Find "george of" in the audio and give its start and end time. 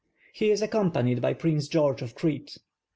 1.67-2.15